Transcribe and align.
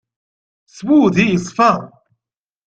S 0.67 0.77
wudi 0.85 1.25
yeṣfa. 1.27 1.71